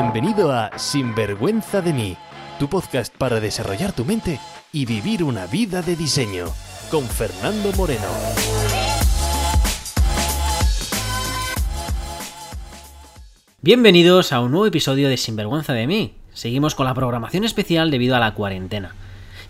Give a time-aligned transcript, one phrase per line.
[0.00, 2.16] Bienvenido a Sinvergüenza de mí,
[2.60, 4.38] tu podcast para desarrollar tu mente
[4.72, 6.46] y vivir una vida de diseño,
[6.88, 8.06] con Fernando Moreno.
[13.60, 16.14] Bienvenidos a un nuevo episodio de Sinvergüenza de mí.
[16.32, 18.94] Seguimos con la programación especial debido a la cuarentena.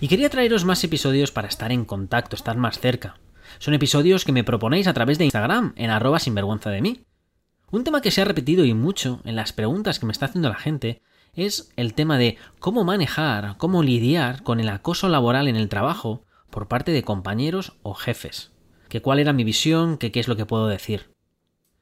[0.01, 3.19] Y quería traeros más episodios para estar en contacto, estar más cerca.
[3.59, 7.03] Son episodios que me proponéis a través de Instagram, en arroba sinvergüenza de mí.
[7.71, 10.49] Un tema que se ha repetido y mucho en las preguntas que me está haciendo
[10.49, 11.03] la gente
[11.35, 16.25] es el tema de cómo manejar, cómo lidiar con el acoso laboral en el trabajo
[16.49, 18.53] por parte de compañeros o jefes.
[18.89, 21.11] Que cuál era mi visión, que qué es lo que puedo decir.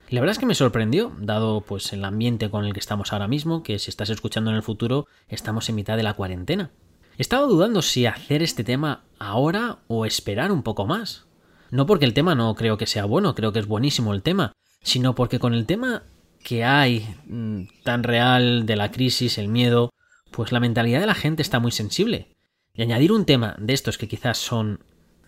[0.08, 3.28] La verdad es que me sorprendió, dado pues el ambiente con el que estamos ahora
[3.28, 6.72] mismo, que si estás escuchando en el futuro, estamos en mitad de la cuarentena.
[7.16, 11.26] Estaba dudando si hacer este tema ahora o esperar un poco más.
[11.70, 14.52] No porque el tema no creo que sea bueno, creo que es buenísimo el tema,
[14.86, 16.04] sino porque con el tema
[16.44, 19.92] que hay mm, tan real de la crisis, el miedo,
[20.30, 22.28] pues la mentalidad de la gente está muy sensible.
[22.72, 24.78] Y añadir un tema de estos que quizás son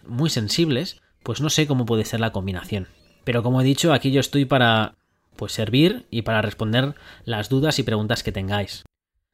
[0.06, 2.86] muy sensibles, pues no sé cómo puede ser la combinación.
[3.24, 4.94] Pero como he dicho, aquí yo estoy para
[5.34, 8.84] pues servir y para responder las dudas y preguntas que tengáis.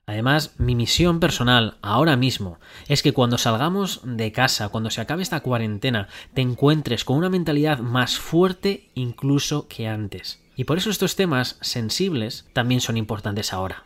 [0.06, 5.22] Además, mi misión personal ahora mismo es que cuando salgamos de casa, cuando se acabe
[5.22, 10.42] esta cuarentena, te encuentres con una mentalidad más fuerte incluso que antes.
[10.56, 13.84] Y por eso estos temas sensibles también son importantes ahora.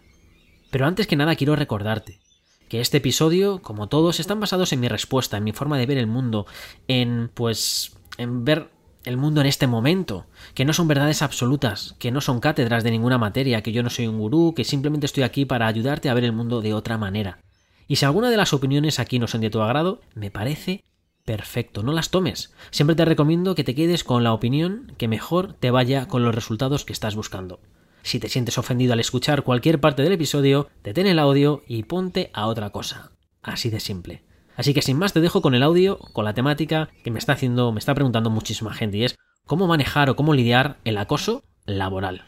[0.70, 2.18] Pero antes que nada quiero recordarte
[2.68, 5.98] que este episodio, como todos, están basados en mi respuesta, en mi forma de ver
[5.98, 6.46] el mundo,
[6.86, 8.70] en pues en ver
[9.08, 12.90] el mundo en este momento, que no son verdades absolutas, que no son cátedras de
[12.90, 16.14] ninguna materia, que yo no soy un gurú, que simplemente estoy aquí para ayudarte a
[16.14, 17.38] ver el mundo de otra manera.
[17.86, 20.84] Y si alguna de las opiniones aquí no son de tu agrado, me parece
[21.24, 22.52] perfecto, no las tomes.
[22.70, 26.34] Siempre te recomiendo que te quedes con la opinión que mejor te vaya con los
[26.34, 27.60] resultados que estás buscando.
[28.02, 32.30] Si te sientes ofendido al escuchar cualquier parte del episodio, detén el audio y ponte
[32.34, 33.12] a otra cosa.
[33.42, 34.27] Así de simple.
[34.58, 37.34] Así que sin más te dejo con el audio, con la temática que me está
[37.34, 39.14] haciendo, me está preguntando muchísima gente y es
[39.46, 42.24] cómo manejar o cómo lidiar el acoso laboral.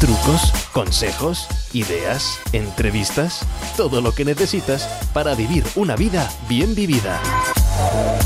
[0.00, 3.46] Trucos, consejos, ideas, entrevistas,
[3.76, 7.20] todo lo que necesitas para vivir una vida bien vivida.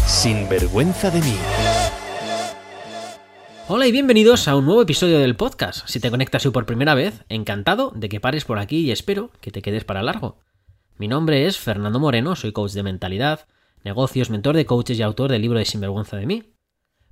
[0.07, 1.37] Sin vergüenza de mí.
[3.69, 5.87] Hola y bienvenidos a un nuevo episodio del podcast.
[5.87, 9.31] Si te conectas hoy por primera vez, encantado de que pares por aquí y espero
[9.43, 10.39] que te quedes para largo.
[11.03, 13.49] Mi nombre es Fernando Moreno, soy coach de mentalidad,
[13.83, 16.45] negocios, mentor de coaches y autor del libro de Sinvergüenza de mí.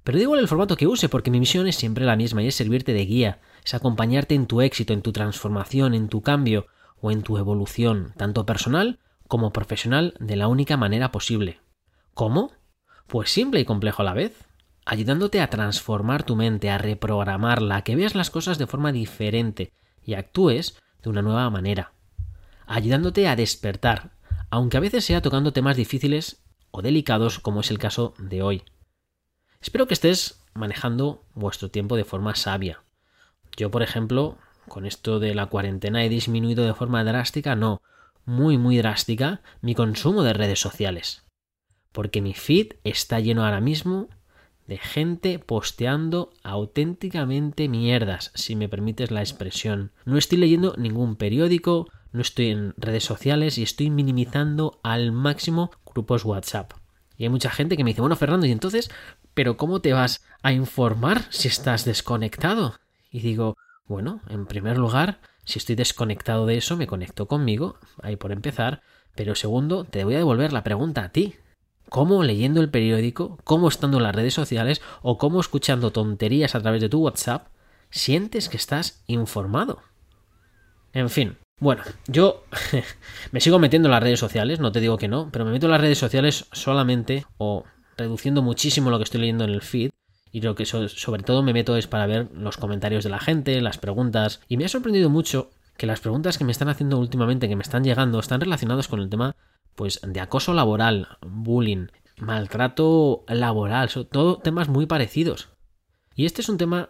[0.04, 2.54] Pero digo el formato que use porque mi misión es siempre la misma y es
[2.54, 6.68] servirte de guía, es acompañarte en tu éxito, en tu transformación, en tu cambio
[7.00, 11.58] o en tu evolución, tanto personal como profesional, de la única manera posible.
[12.14, 12.52] ¿Cómo?
[13.08, 14.46] Pues simple y complejo a la vez,
[14.84, 19.72] ayudándote a transformar tu mente, a reprogramarla, a que veas las cosas de forma diferente
[20.04, 21.90] y actúes de una nueva manera
[22.70, 24.12] ayudándote a despertar,
[24.48, 28.62] aunque a veces sea tocando temas difíciles o delicados como es el caso de hoy.
[29.60, 32.84] Espero que estés manejando vuestro tiempo de forma sabia.
[33.56, 34.38] Yo, por ejemplo,
[34.68, 37.82] con esto de la cuarentena he disminuido de forma drástica, no,
[38.24, 41.24] muy muy drástica, mi consumo de redes sociales.
[41.90, 44.08] Porque mi feed está lleno ahora mismo
[44.68, 49.90] de gente posteando auténticamente mierdas, si me permites la expresión.
[50.04, 55.70] No estoy leyendo ningún periódico, no estoy en redes sociales y estoy minimizando al máximo
[55.86, 56.72] grupos WhatsApp.
[57.16, 58.90] Y hay mucha gente que me dice, bueno, Fernando, ¿y entonces?
[59.34, 62.74] ¿Pero cómo te vas a informar si estás desconectado?
[63.10, 63.56] Y digo,
[63.86, 68.82] bueno, en primer lugar, si estoy desconectado de eso, me conecto conmigo, ahí por empezar.
[69.14, 71.34] Pero segundo, te voy a devolver la pregunta a ti.
[71.88, 76.60] ¿Cómo leyendo el periódico, cómo estando en las redes sociales o cómo escuchando tonterías a
[76.60, 77.48] través de tu WhatsApp,
[77.90, 79.82] sientes que estás informado?
[80.92, 82.44] En fin, bueno, yo
[83.32, 85.66] me sigo metiendo en las redes sociales, no te digo que no, pero me meto
[85.66, 87.64] en las redes sociales solamente o
[87.96, 89.90] reduciendo muchísimo lo que estoy leyendo en el feed
[90.32, 93.60] y lo que sobre todo me meto es para ver los comentarios de la gente,
[93.60, 97.48] las preguntas y me ha sorprendido mucho que las preguntas que me están haciendo últimamente,
[97.48, 99.36] que me están llegando, están relacionadas con el tema
[99.74, 101.86] pues de acoso laboral, bullying,
[102.18, 105.48] maltrato laboral, todo temas muy parecidos.
[106.14, 106.88] Y este es un tema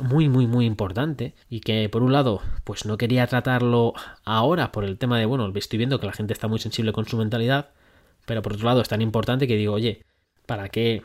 [0.00, 3.94] muy muy muy importante y que por un lado pues no quería tratarlo
[4.24, 7.06] ahora por el tema de bueno estoy viendo que la gente está muy sensible con
[7.06, 7.70] su mentalidad
[8.26, 10.04] pero por otro lado es tan importante que digo oye
[10.46, 11.02] para qué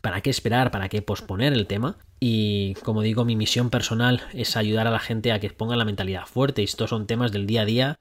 [0.00, 4.56] para qué esperar para qué posponer el tema y como digo mi misión personal es
[4.56, 6.62] ayudar a la gente a que ponga la mentalidad fuerte.
[6.62, 7.98] Y estos son temas del día a día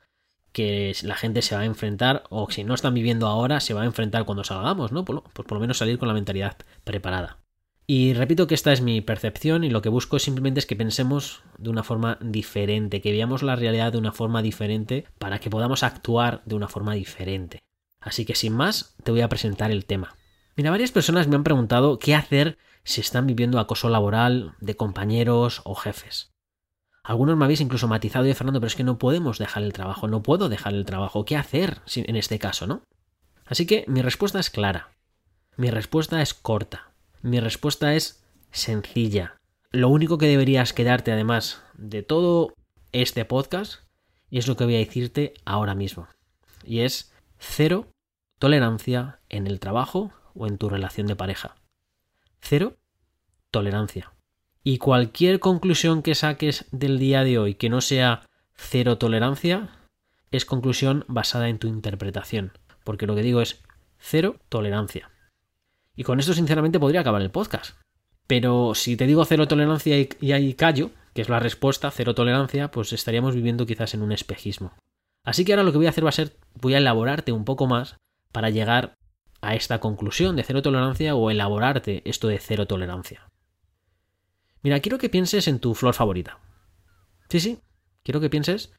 [0.53, 3.81] que la gente se va a enfrentar o si no están viviendo ahora se va
[3.81, 6.55] a enfrentar cuando salgamos no pues por lo menos salir con la mentalidad
[6.85, 7.39] preparada
[7.87, 11.43] Y repito que esta es mi percepción y lo que busco simplemente es que pensemos
[11.57, 15.83] de una forma diferente, que veamos la realidad de una forma diferente para que podamos
[15.83, 17.59] actuar de una forma diferente.
[17.99, 20.15] Así que sin más, te voy a presentar el tema.
[20.55, 25.61] Mira, varias personas me han preguntado qué hacer si están viviendo acoso laboral de compañeros
[25.63, 26.31] o jefes.
[27.03, 30.07] Algunos me habéis incluso matizado, de Fernando, pero es que no podemos dejar el trabajo,
[30.07, 31.23] no puedo dejar el trabajo.
[31.23, 32.81] ¿Qué hacer en este caso, no?
[33.45, 34.89] Así que mi respuesta es clara.
[35.55, 36.94] Mi respuesta es corta.
[37.25, 39.37] Mi respuesta es sencilla.
[39.71, 42.53] Lo único que deberías quedarte además de todo
[42.91, 43.81] este podcast,
[44.29, 46.07] es lo que voy a decirte ahora mismo,
[46.63, 47.87] y es cero
[48.37, 51.55] tolerancia en el trabajo o en tu relación de pareja.
[52.41, 52.77] Cero
[53.49, 54.13] tolerancia.
[54.63, 58.21] Y cualquier conclusión que saques del día de hoy que no sea
[58.53, 59.71] cero tolerancia
[60.29, 62.51] es conclusión basada en tu interpretación.
[62.83, 63.63] Porque lo que digo es
[63.97, 65.09] cero tolerancia.
[65.95, 67.77] Y con esto sinceramente podría acabar el podcast.
[68.27, 72.71] Pero si te digo cero tolerancia y, ahí callo, que es la respuesta, cero tolerancia,
[72.71, 74.73] pues estaríamos viviendo quizás en un espejismo.
[75.23, 77.45] Así que ahora lo que voy a hacer va a ser, voy a elaborarte un
[77.45, 77.97] poco más
[78.31, 78.95] para llegar
[79.41, 83.29] a esta conclusión de cero tolerancia o elaborarte esto de cero tolerancia.
[84.61, 86.39] Mira, quiero que pienses en tu flor favorita.
[87.29, 87.59] Sí, sí,
[88.03, 88.73] quiero que pienses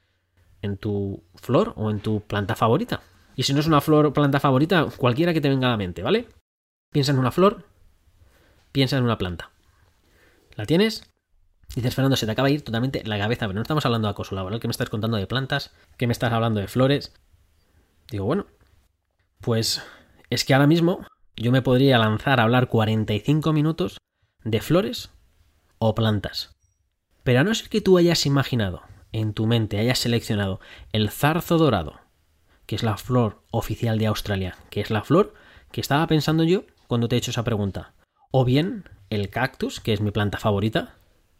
[0.63, 3.03] en tu flor o en tu planta favorita.
[3.37, 5.77] Y si no es una flor o planta favorita, cualquiera que te venga a la
[5.77, 6.27] mente, ¿vale?
[6.91, 7.67] Piensa en una flor,
[8.73, 9.51] piensa en una planta.
[10.55, 11.11] ¿La tienes?
[11.75, 14.13] Dices, Fernando, se te acaba de ir totalmente la cabeza, pero no estamos hablando de
[14.13, 17.13] acoso laboral, que me estás contando de plantas, que me estás hablando de flores.
[18.11, 18.47] Digo, bueno,
[19.41, 19.83] pues
[20.31, 21.05] es que ahora mismo
[21.37, 23.99] yo me podría lanzar a hablar 45 minutos
[24.45, 25.11] de flores
[25.79, 26.57] o plantas.
[27.25, 28.83] Pero a no ser que tú hayas imaginado,
[29.13, 30.61] en tu mente hayas seleccionado
[30.93, 32.01] el zarzo dorado,
[32.67, 35.35] que es la flor oficial de Australia, que es la flor
[35.73, 37.95] que estaba pensando yo cuando te he hecho esa pregunta,
[38.31, 40.95] o bien el cactus, que es mi planta favorita,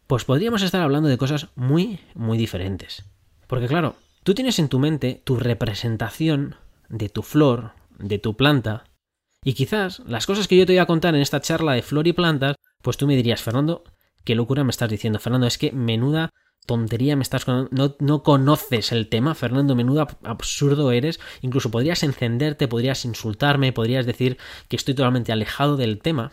[0.07, 3.05] pues podríamos estar hablando de cosas muy, muy diferentes.
[3.47, 6.57] Porque claro, tú tienes en tu mente tu representación
[6.89, 8.85] de tu flor, de tu planta,
[9.45, 12.07] y quizás las cosas que yo te voy a contar en esta charla de flor
[12.07, 13.85] y plantas, pues tú me dirías, Fernando,
[14.25, 16.31] qué locura me estás diciendo, Fernando, es que menuda
[16.67, 22.69] tontería me estás no, no conoces el tema, Fernando, menuda absurdo eres, incluso podrías encenderte,
[22.69, 24.37] podrías insultarme, podrías decir
[24.69, 26.33] que estoy totalmente alejado del tema.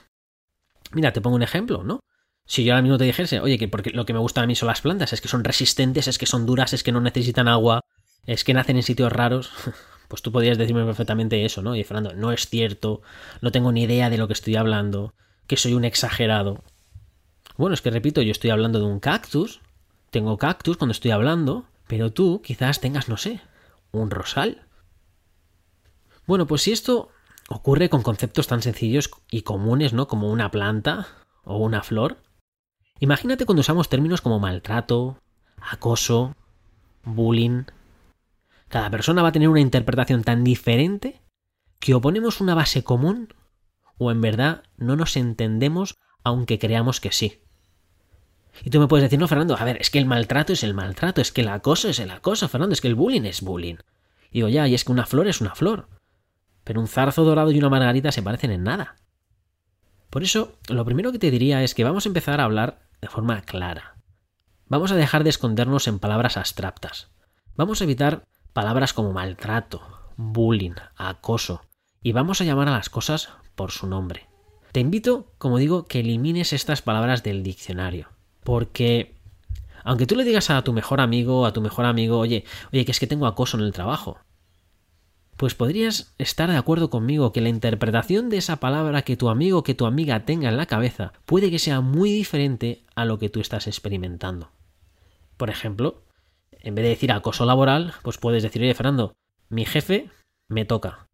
[0.92, 2.00] Mira, te pongo un ejemplo, ¿no?
[2.46, 4.56] Si yo ahora mismo te dijese, oye, que porque lo que me gusta a mí
[4.56, 7.48] son las plantas, es que son resistentes, es que son duras, es que no necesitan
[7.48, 7.82] agua,
[8.26, 9.52] es que nacen en sitios raros,
[10.08, 11.76] pues tú podrías decirme perfectamente eso, ¿no?
[11.76, 13.02] Y Fernando, no es cierto,
[13.42, 15.14] no tengo ni idea de lo que estoy hablando,
[15.48, 16.64] que soy un exagerado.
[17.56, 19.62] Bueno, es que repito, yo estoy hablando de un cactus,
[20.14, 23.42] tengo cactus cuando estoy hablando, pero tú quizás tengas, no sé,
[23.92, 24.68] un rosal.
[26.28, 27.10] Bueno, pues si esto
[27.50, 30.08] ocurre con conceptos tan sencillos y comunes, ¿no?
[30.08, 31.08] Como una planta
[31.44, 32.18] o una flor,
[33.00, 35.18] imagínate cuando usamos términos como maltrato,
[35.58, 36.36] acoso,
[37.04, 37.64] bullying.
[38.70, 41.22] Cada persona va a tener una interpretación tan diferente
[41.80, 43.34] que o ponemos una base común
[43.98, 47.42] o en verdad no nos entendemos aunque creamos que sí.
[48.62, 50.74] Y tú me puedes decir, no, Fernando, a ver, es que el maltrato es el
[50.74, 53.78] maltrato, es que el acoso es el acoso, Fernando, es que el bullying es bullying.
[54.30, 55.90] Y digo, ya, y es que una flor es una flor.
[56.64, 58.96] Pero un zarzo dorado y una margarita se parecen en nada.
[60.10, 63.10] Por eso, lo primero que te diría es que vamos a empezar a hablar de
[63.10, 63.96] forma clara.
[64.68, 67.10] Vamos a dejar de escondernos en palabras abstractas.
[67.56, 68.24] Vamos a evitar
[68.54, 69.82] palabras como maltrato,
[70.16, 71.62] bullying, acoso,
[72.02, 74.30] y vamos a llamar a las cosas por su nombre.
[74.72, 78.13] Te invito, como digo, que elimines estas palabras del diccionario.
[78.44, 79.16] Porque
[79.84, 82.92] aunque tú le digas a tu mejor amigo, a tu mejor amigo, oye, oye, que
[82.92, 84.18] es que tengo acoso en el trabajo,
[85.38, 89.64] pues podrías estar de acuerdo conmigo que la interpretación de esa palabra que tu amigo
[89.64, 93.30] que tu amiga tenga en la cabeza puede que sea muy diferente a lo que
[93.30, 94.52] tú estás experimentando.
[95.38, 96.04] Por ejemplo,
[96.52, 99.14] en vez de decir acoso laboral, pues puedes decir, oye, Fernando,
[99.50, 100.10] mi jefe
[100.48, 101.08] me toca.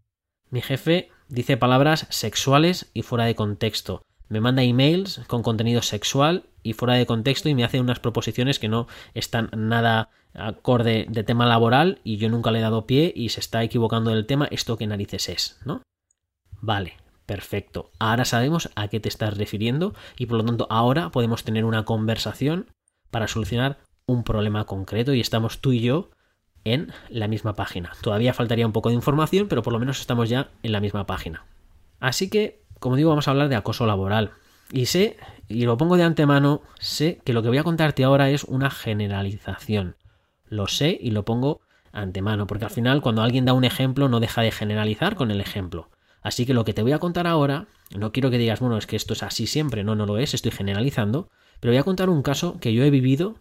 [0.51, 6.48] Mi jefe dice palabras sexuales y fuera de contexto me manda emails con contenido sexual
[6.63, 11.23] y fuera de contexto y me hace unas proposiciones que no están nada acorde de
[11.23, 14.47] tema laboral y yo nunca le he dado pie y se está equivocando del tema,
[14.51, 15.81] esto que narices es, ¿no?
[16.61, 17.91] Vale, perfecto.
[17.99, 21.85] Ahora sabemos a qué te estás refiriendo y por lo tanto ahora podemos tener una
[21.85, 22.67] conversación
[23.11, 26.09] para solucionar un problema concreto y estamos tú y yo
[26.63, 27.93] en la misma página.
[28.01, 31.05] Todavía faltaría un poco de información, pero por lo menos estamos ya en la misma
[31.05, 31.45] página.
[31.99, 34.31] Así que como digo, vamos a hablar de acoso laboral.
[34.71, 38.29] Y sé, y lo pongo de antemano, sé que lo que voy a contarte ahora
[38.29, 39.95] es una generalización.
[40.45, 41.61] Lo sé y lo pongo
[41.91, 45.41] antemano, porque al final cuando alguien da un ejemplo no deja de generalizar con el
[45.41, 45.89] ejemplo.
[46.21, 48.85] Así que lo que te voy a contar ahora, no quiero que digas, bueno, es
[48.85, 52.09] que esto es así siempre, no, no lo es, estoy generalizando, pero voy a contar
[52.09, 53.35] un caso que yo he vivido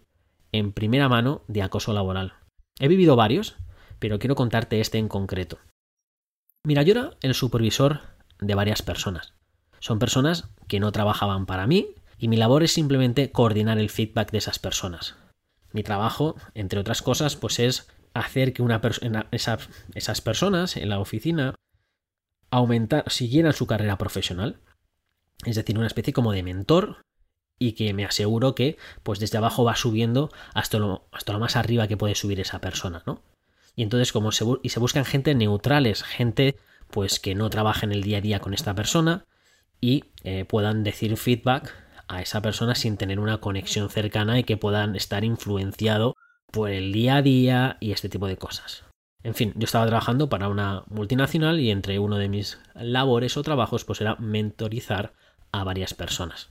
[0.51, 2.33] en primera mano de acoso laboral.
[2.79, 3.57] He vivido varios,
[3.99, 5.59] pero quiero contarte este en concreto.
[6.63, 8.01] Mira, yo era el supervisor
[8.39, 9.33] de varias personas.
[9.79, 14.31] Son personas que no trabajaban para mí y mi labor es simplemente coordinar el feedback
[14.31, 15.17] de esas personas.
[15.73, 18.81] Mi trabajo, entre otras cosas, pues es hacer que una
[19.31, 21.55] esas personas en la oficina
[22.51, 24.59] aumentar, siguieran su carrera profesional.
[25.45, 27.01] Es decir, una especie como de mentor
[27.59, 31.55] y que me aseguro que pues desde abajo va subiendo hasta lo, hasta lo más
[31.55, 33.21] arriba que puede subir esa persona, ¿no?
[33.75, 36.57] Y entonces como se, y se buscan gente neutrales, gente
[36.89, 39.25] pues que no trabaja en el día a día con esta persona
[39.81, 41.73] y eh, puedan decir feedback
[42.07, 46.15] a esa persona sin tener una conexión cercana y que puedan estar influenciado
[46.51, 48.83] por el día a día y este tipo de cosas.
[49.21, 53.43] En fin, yo estaba trabajando para una multinacional y entre uno de mis labores o
[53.43, 55.13] trabajos pues era mentorizar
[55.51, 56.49] a varias personas.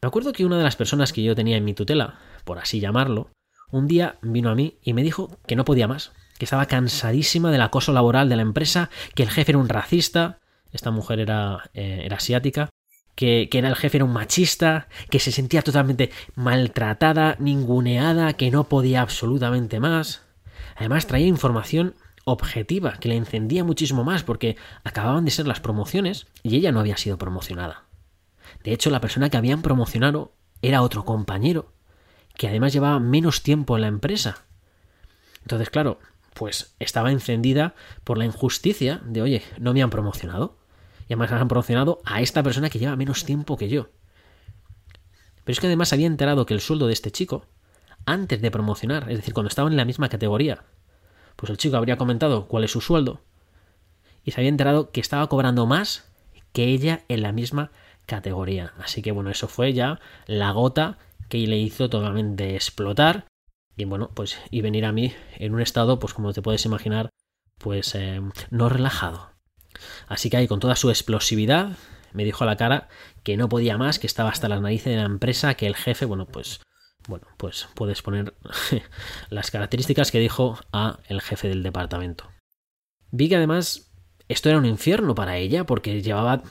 [0.00, 2.80] Me acuerdo que una de las personas que yo tenía en mi tutela, por así
[2.80, 3.30] llamarlo,
[3.70, 7.50] un día vino a mí y me dijo que no podía más, que estaba cansadísima
[7.50, 10.38] del acoso laboral de la empresa, que el jefe era un racista,
[10.76, 12.70] esta mujer era, eh, era asiática,
[13.14, 18.50] que, que, era el jefe era un machista, que se sentía totalmente maltratada, ninguneada, que
[18.50, 20.22] no podía absolutamente más.
[20.76, 26.26] Además traía información objetiva que le encendía muchísimo más porque acababan de ser las promociones
[26.42, 27.84] y ella no había sido promocionada.
[28.64, 31.72] De hecho, la persona que habían promocionado era otro compañero,
[32.36, 34.44] que además llevaba menos tiempo en la empresa.
[35.42, 36.00] Entonces, claro,
[36.34, 40.58] pues estaba encendida por la injusticia de, oye, no me han promocionado.
[41.08, 43.90] Y además han promocionado a esta persona que lleva menos tiempo que yo.
[45.44, 47.46] Pero es que además había enterado que el sueldo de este chico
[48.04, 50.64] antes de promocionar, es decir, cuando estaban en la misma categoría.
[51.36, 53.20] Pues el chico habría comentado cuál es su sueldo
[54.24, 56.10] y se había enterado que estaba cobrando más
[56.52, 57.70] que ella en la misma
[58.06, 58.72] categoría.
[58.78, 60.98] Así que bueno, eso fue ya la gota
[61.28, 63.26] que le hizo totalmente explotar
[63.76, 67.10] y bueno, pues y venir a mí en un estado, pues como te puedes imaginar,
[67.58, 68.20] pues eh,
[68.50, 69.35] no relajado.
[70.06, 71.76] Así que ahí con toda su explosividad
[72.12, 72.88] me dijo a la cara
[73.22, 76.04] que no podía más, que estaba hasta las narices de la empresa, que el jefe,
[76.04, 76.60] bueno, pues
[77.08, 78.34] bueno, pues puedes poner
[79.30, 82.30] las características que dijo a el jefe del departamento.
[83.10, 83.92] Vi que además
[84.28, 86.42] esto era un infierno para ella porque llevaba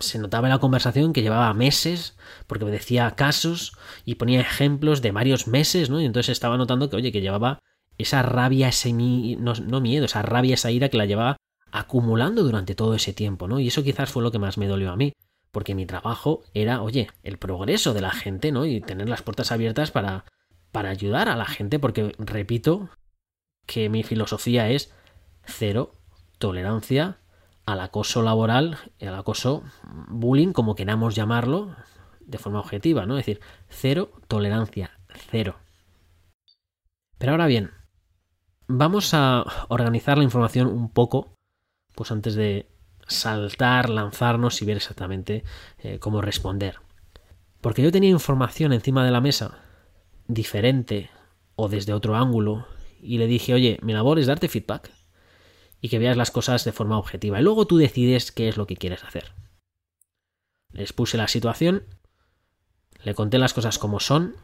[0.00, 2.16] se notaba en la conversación que llevaba meses,
[2.46, 3.72] porque me decía casos
[4.04, 6.00] y ponía ejemplos de varios meses, ¿no?
[6.00, 7.58] Y entonces estaba notando que, oye, que llevaba
[7.96, 11.37] esa rabia, ese no, miedo, esa rabia, esa ira que la llevaba
[11.72, 13.60] acumulando durante todo ese tiempo, ¿no?
[13.60, 15.12] Y eso quizás fue lo que más me dolió a mí,
[15.50, 18.64] porque mi trabajo era, oye, el progreso de la gente, ¿no?
[18.64, 20.24] Y tener las puertas abiertas para,
[20.72, 22.90] para ayudar a la gente, porque repito
[23.66, 24.92] que mi filosofía es
[25.44, 25.92] cero
[26.38, 27.18] tolerancia
[27.66, 29.62] al acoso laboral, al acoso
[30.08, 31.76] bullying, como queramos llamarlo,
[32.20, 33.18] de forma objetiva, ¿no?
[33.18, 34.98] Es decir, cero tolerancia,
[35.30, 35.56] cero.
[37.18, 37.72] Pero ahora bien,
[38.68, 41.34] vamos a organizar la información un poco,
[41.98, 42.68] pues antes de
[43.08, 45.42] saltar, lanzarnos y ver exactamente
[45.80, 46.76] eh, cómo responder.
[47.60, 49.58] Porque yo tenía información encima de la mesa
[50.28, 51.10] diferente
[51.56, 52.68] o desde otro ángulo
[53.02, 54.92] y le dije, oye, mi labor es darte feedback
[55.80, 58.68] y que veas las cosas de forma objetiva y luego tú decides qué es lo
[58.68, 59.32] que quieres hacer.
[60.70, 61.82] Les puse la situación,
[63.02, 64.36] le conté las cosas como son,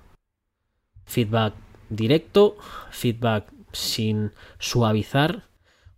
[1.04, 1.54] feedback
[1.88, 2.56] directo,
[2.90, 5.53] feedback sin suavizar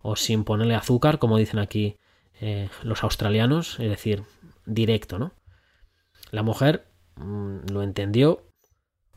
[0.09, 1.97] o sin ponerle azúcar, como dicen aquí
[2.39, 4.23] eh, los australianos, es decir,
[4.65, 5.33] directo, ¿no?
[6.31, 6.87] La mujer
[7.17, 8.47] mm, lo entendió,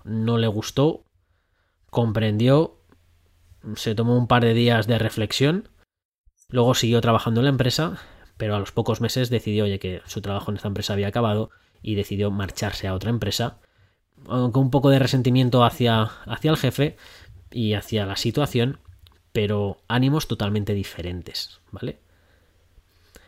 [0.03, 1.05] no le gustó,
[1.91, 2.81] comprendió,
[3.77, 5.69] se tomó un par de días de reflexión,
[6.49, 7.99] luego siguió trabajando en la empresa,
[8.37, 11.51] pero a los pocos meses decidió, oye, que su trabajo en esta empresa había acabado
[11.83, 13.61] y decidió marcharse a otra empresa,
[14.25, 16.97] con un poco de resentimiento hacia, hacia el jefe
[17.53, 18.81] y hacia la situación,
[19.33, 21.99] pero ánimos totalmente diferentes, ¿vale?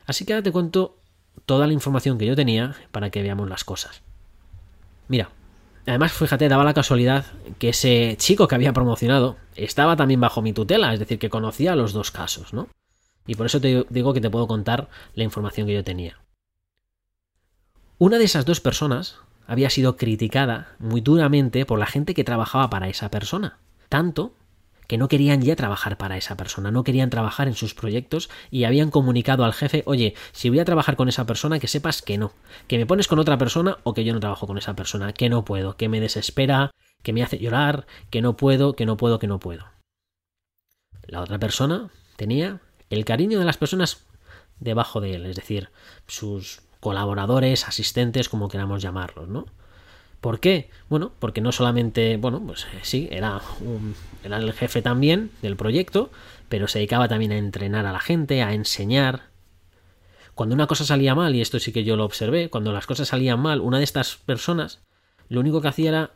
[0.06, 0.98] Así que ahora te cuento
[1.46, 4.02] toda la información que yo tenía para que veamos las cosas.
[5.08, 5.30] Mira,
[5.86, 7.26] además fíjate, daba la casualidad
[7.58, 11.76] que ese chico que había promocionado estaba también bajo mi tutela, es decir, que conocía
[11.76, 12.68] los dos casos, ¿no?
[13.26, 16.18] Y por eso te digo que te puedo contar la información que yo tenía.
[17.98, 22.68] Una de esas dos personas había sido criticada muy duramente por la gente que trabajaba
[22.68, 24.34] para esa persona, tanto
[24.86, 28.64] que no querían ya trabajar para esa persona, no querían trabajar en sus proyectos y
[28.64, 32.18] habían comunicado al jefe, oye, si voy a trabajar con esa persona, que sepas que
[32.18, 32.32] no,
[32.68, 35.28] que me pones con otra persona o que yo no trabajo con esa persona, que
[35.28, 36.70] no puedo, que me desespera,
[37.02, 39.64] que me hace llorar, que no puedo, que no puedo, que no puedo.
[41.06, 42.60] La otra persona tenía
[42.90, 44.06] el cariño de las personas
[44.60, 45.70] debajo de él, es decir,
[46.06, 49.46] sus colaboradores, asistentes, como queramos llamarlos, ¿no?
[50.22, 50.70] ¿Por qué?
[50.88, 53.40] Bueno, porque no solamente, bueno, pues eh, sí, era,
[54.22, 56.12] era el jefe también del proyecto,
[56.48, 59.30] pero se dedicaba también a entrenar a la gente, a enseñar.
[60.36, 63.08] Cuando una cosa salía mal, y esto sí que yo lo observé, cuando las cosas
[63.08, 64.80] salían mal, una de estas personas
[65.28, 66.10] lo único que hacía era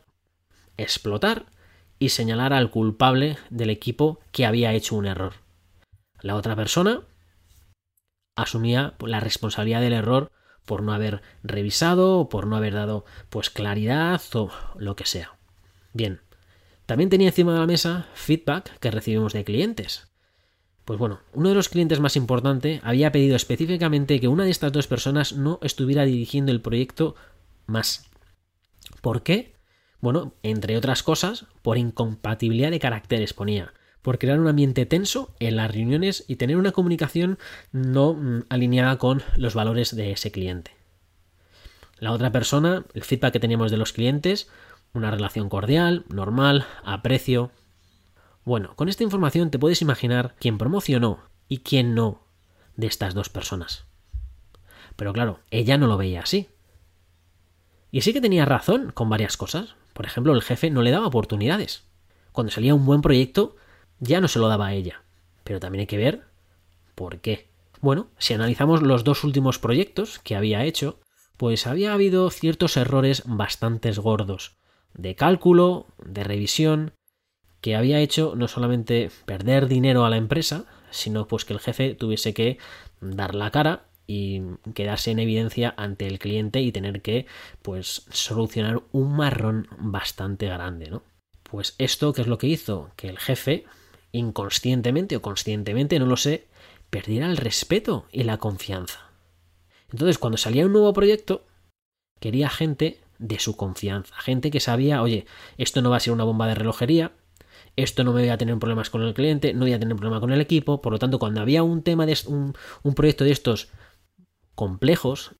[0.77, 1.47] explotar
[1.99, 5.33] y señalar al culpable del equipo que había hecho un error.
[6.21, 7.01] La otra persona
[8.37, 10.31] asumía la responsabilidad del error
[10.67, 15.37] por no haber revisado o por no haber dado pues claridad o lo que sea.
[15.93, 16.19] Bien,
[16.85, 20.09] también tenía encima de la mesa feedback que recibimos de clientes.
[20.83, 24.73] Pues bueno, uno de los clientes más importantes había pedido específicamente que una de estas
[24.73, 27.15] dos personas no estuviera dirigiendo el proyecto
[27.65, 28.09] más.
[29.01, 29.55] ¿Por qué?
[30.01, 33.73] Bueno, entre otras cosas, por incompatibilidad de caracteres ponía,
[34.07, 37.37] por crear un ambiente tenso en las reuniones y tener una comunicación
[37.73, 40.71] no mm, alineada con los valores de ese cliente.
[41.99, 44.49] La otra persona, el feedback que teníamos de los clientes,
[44.93, 47.51] una relación cordial, normal, aprecio.
[48.45, 52.21] Bueno, con esta información te puedes imaginar quién promocionó y quién no
[52.77, 53.87] de estas dos personas.
[54.95, 56.47] Pero claro, ella no lo veía así.
[57.91, 59.75] Y sí que tenía razón con varias cosas.
[59.91, 61.83] Por ejemplo, el jefe no le daba oportunidades.
[62.31, 63.57] Cuando salía un buen proyecto,
[63.99, 65.03] ya no se lo daba a ella.
[65.43, 66.23] Pero también hay que ver
[66.95, 67.47] por qué.
[67.81, 70.99] Bueno, si analizamos los dos últimos proyectos que había hecho,
[71.37, 74.57] pues había habido ciertos errores bastante gordos,
[74.93, 76.93] de cálculo, de revisión,
[77.61, 81.95] que había hecho no solamente perder dinero a la empresa, sino pues que el jefe
[81.95, 82.57] tuviese que
[83.01, 84.41] dar la cara y
[84.73, 87.27] quedarse en evidencia ante el cliente y tener que
[87.61, 91.03] pues solucionar un marrón bastante grande, ¿no?
[91.43, 92.91] Pues esto, ¿qué es lo que hizo?
[92.95, 93.65] Que el jefe,
[94.11, 96.47] inconscientemente o conscientemente, no lo sé,
[96.89, 99.11] perdiera el respeto y la confianza.
[99.91, 101.45] Entonces, cuando salía un nuevo proyecto,
[102.19, 105.25] quería gente de su confianza, gente que sabía, oye,
[105.57, 107.13] esto no va a ser una bomba de relojería,
[107.75, 110.19] esto no me voy a tener problemas con el cliente, no voy a tener problema
[110.19, 113.31] con el equipo, por lo tanto, cuando había un tema de un, un proyecto de
[113.31, 113.69] estos
[114.55, 115.35] complejos,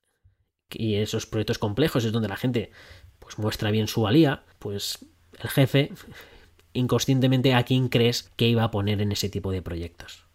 [0.70, 2.72] y esos proyectos complejos es donde la gente
[3.20, 5.06] pues muestra bien su valía, pues
[5.40, 5.92] el jefe
[6.78, 10.26] inconscientemente a quién crees que iba a poner en ese tipo de proyectos.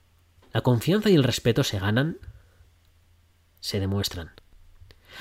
[0.52, 2.18] La confianza y el respeto se ganan,
[3.60, 4.32] se demuestran.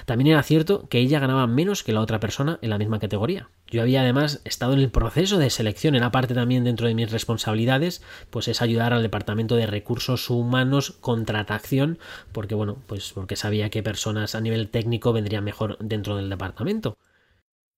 [0.05, 3.49] También era cierto que ella ganaba menos que la otra persona en la misma categoría.
[3.67, 6.95] Yo había además estado en el proceso de selección, en la parte también dentro de
[6.95, 11.99] mis responsabilidades, pues es ayudar al departamento de recursos humanos contratación,
[12.31, 16.97] porque bueno, pues porque sabía que personas a nivel técnico vendrían mejor dentro del departamento.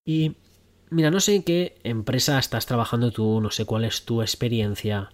[0.05, 0.35] Y
[0.93, 5.11] mira, no sé en qué empresa estás trabajando tú, no sé cuál es tu experiencia,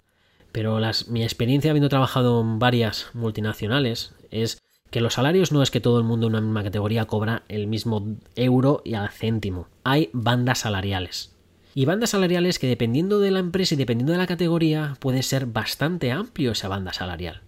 [0.52, 5.82] pero mi experiencia habiendo trabajado en varias multinacionales es que los salarios no es que
[5.82, 9.68] todo el mundo en una misma categoría cobra el mismo euro y al céntimo.
[9.84, 11.36] Hay bandas salariales.
[11.76, 15.46] Y bandas salariales que dependiendo de la empresa y dependiendo de la categoría puede ser
[15.46, 17.44] bastante amplio esa banda salarial.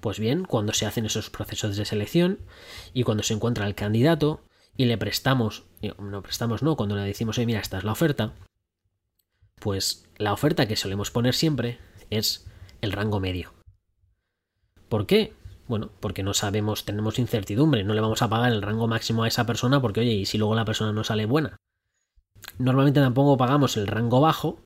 [0.00, 2.38] Pues bien, cuando se hacen esos procesos de selección
[2.92, 4.40] y cuando se encuentra el candidato
[4.76, 5.64] y le prestamos,
[5.98, 8.32] no prestamos no, cuando le decimos, oye, mira, esta es la oferta,
[9.60, 11.78] pues la oferta que solemos poner siempre
[12.10, 12.46] es
[12.80, 13.52] el rango medio.
[14.88, 15.32] ¿Por qué?
[15.66, 19.28] Bueno, porque no sabemos, tenemos incertidumbre, no le vamos a pagar el rango máximo a
[19.28, 21.56] esa persona porque, oye, ¿y si luego la persona no sale buena?
[22.58, 24.60] Normalmente tampoco pagamos el rango bajo,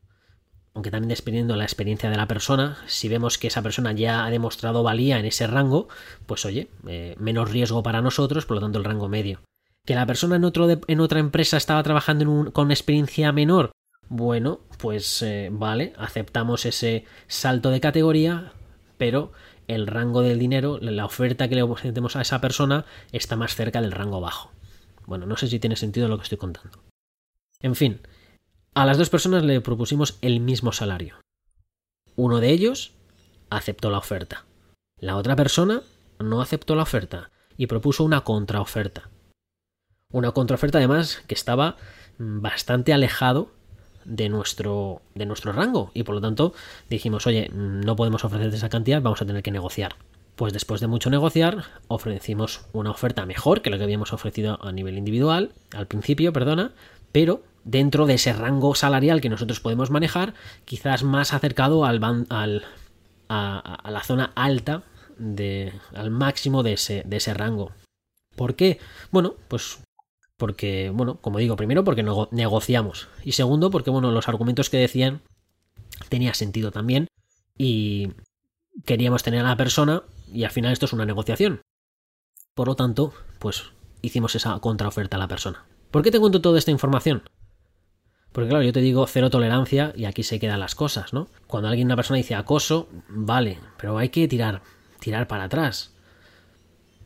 [0.75, 4.25] aunque también dependiendo de la experiencia de la persona, si vemos que esa persona ya
[4.25, 5.89] ha demostrado valía en ese rango,
[6.27, 9.41] pues oye, eh, menos riesgo para nosotros, por lo tanto el rango medio.
[9.89, 13.73] Que la persona en, otro en otra empresa estaba trabajando con experiencia menor,
[14.11, 18.53] bueno, pues eh, vale, aceptamos ese salto de categoría,
[18.99, 19.33] pero
[19.67, 23.81] el rango del dinero, la oferta que le ofrecemos a esa persona está más cerca
[23.81, 24.53] del rango bajo.
[25.07, 26.85] Bueno, no sé si tiene sentido lo que estoy contando.
[27.63, 28.03] En fin,
[28.75, 31.15] a las dos personas le propusimos el mismo salario.
[32.15, 32.93] Uno de ellos
[33.49, 34.45] aceptó la oferta.
[35.01, 35.81] La otra persona
[36.19, 39.09] no aceptó la oferta y propuso una contraoferta.
[40.11, 41.77] Una contraoferta además que estaba
[42.19, 43.51] bastante alejado
[44.07, 46.55] de nuestro, de nuestro rango y por lo tanto
[46.89, 49.97] dijimos, oye, no podemos ofrecerte esa cantidad, vamos a tener que negociar.
[50.35, 54.73] Pues después de mucho negociar, ofrecimos una oferta mejor que la que habíamos ofrecido a
[54.73, 56.73] nivel individual, al principio, perdona,
[57.13, 60.33] pero dentro de ese rango salarial que nosotros podemos manejar,
[60.65, 62.65] quizás más acercado al, al
[63.29, 64.85] a, a, la zona alta,
[65.19, 67.73] de, al máximo de ese, de ese rango.
[68.37, 68.79] ¿Por qué?
[69.11, 69.81] Bueno, pues
[70.39, 75.21] porque, bueno, como digo, primero porque negociamos y segundo porque, bueno, los argumentos que decían
[76.09, 77.09] tenía sentido también
[77.59, 78.13] y
[78.87, 81.61] queríamos tener a la persona y al final esto es una negociación.
[82.55, 83.65] Por lo tanto, pues
[84.01, 85.67] hicimos esa contraoferta a la persona.
[85.91, 87.25] ¿Por qué te cuento toda esta información?
[88.31, 91.29] Porque claro, yo te digo cero tolerancia y aquí se quedan las cosas, ¿no?
[91.49, 94.63] Cuando alguien, una persona dice acoso, vale, pero hay que tirar,
[95.01, 95.95] tirar para atrás.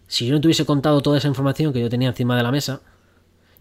[0.06, 2.50] Si yo no te hubiese contado toda esa información que yo tenía encima de la
[2.50, 2.82] mesa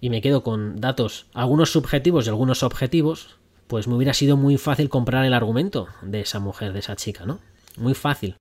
[0.02, 3.38] y me quedo con datos, algunos subjetivos y algunos objetivos,
[3.68, 7.26] pues me hubiera sido muy fácil comprar el argumento de esa mujer, de esa chica,
[7.26, 7.40] ¿no?
[7.78, 8.36] Muy fácil.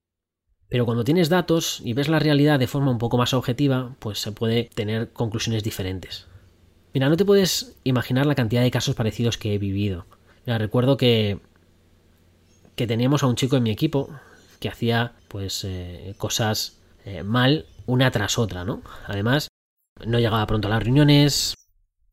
[0.70, 4.18] Pero cuando tienes datos y ves la realidad de forma un poco más objetiva, pues
[4.18, 6.26] se puede tener conclusiones diferentes.
[6.94, 10.06] Mira, no te puedes imaginar la cantidad de casos parecidos que he vivido.
[10.46, 11.40] Mira, recuerdo que,
[12.74, 14.08] que teníamos a un chico en mi equipo
[14.60, 18.82] que hacía pues eh, cosas eh, mal una tras otra, ¿no?
[19.06, 19.48] Además,
[20.06, 21.56] no llegaba pronto a las reuniones,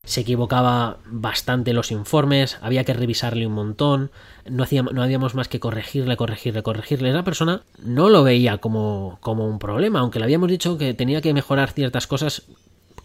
[0.04, 4.12] se equivocaba bastante los informes, había que revisarle un montón,
[4.45, 7.10] no, hacíamos, no habíamos más que corregirle, corregirle, corregirle.
[7.10, 11.21] Esa persona no lo veía como, como un problema, aunque le habíamos dicho que tenía
[11.21, 12.43] que mejorar ciertas cosas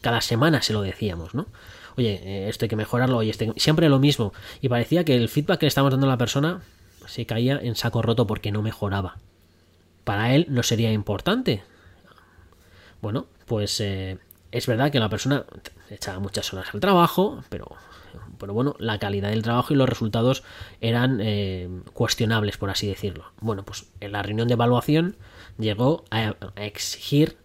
[0.03, 1.47] cada semana se lo decíamos, ¿no?
[1.97, 3.53] Oye, eh, esto hay que mejorarlo, oye, este...
[3.57, 4.35] siempre lo mismo.
[4.61, 6.61] Y parecía que el feedback que le estábamos dando a la persona
[7.07, 9.19] se caía en saco roto porque no mejoraba.
[10.05, 11.63] Para él no sería importante.
[13.01, 14.19] Bueno, pues eh,
[14.53, 15.45] es verdad que la persona
[15.91, 17.75] echaba muchas horas al trabajo, pero,
[18.39, 20.45] pero bueno, la calidad del trabajo y los resultados
[20.81, 23.33] eran eh, cuestionables, por así decirlo.
[23.41, 25.17] Bueno, pues en la reunión de evaluación
[25.59, 27.37] llegó a exigir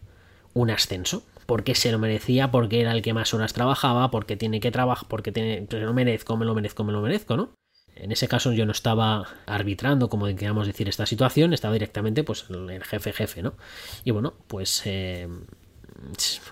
[0.53, 4.59] un ascenso porque se lo merecía, porque era el que más horas trabajaba, porque tiene
[4.59, 7.51] que trabajar, porque tiene, lo merezco, me lo merezco, me lo merezco, ¿no?
[7.95, 12.45] En ese caso yo no estaba arbitrando, como queríamos decir, esta situación, estaba directamente pues
[12.49, 13.55] el jefe jefe, ¿no?
[14.03, 15.27] Y bueno, pues eh,